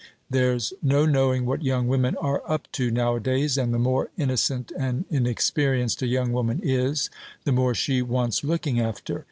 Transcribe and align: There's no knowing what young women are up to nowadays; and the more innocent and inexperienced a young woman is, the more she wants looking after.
There's 0.31 0.73
no 0.81 1.05
knowing 1.05 1.45
what 1.45 1.63
young 1.63 1.87
women 1.87 2.17
are 2.17 2.41
up 2.49 2.67
to 2.71 2.89
nowadays; 2.89 3.55
and 3.55 3.71
the 3.71 3.77
more 3.77 4.09
innocent 4.17 4.71
and 4.75 5.05
inexperienced 5.11 6.01
a 6.01 6.07
young 6.07 6.33
woman 6.33 6.59
is, 6.63 7.11
the 7.43 7.51
more 7.51 7.75
she 7.75 8.01
wants 8.01 8.43
looking 8.43 8.79
after. 8.79 9.19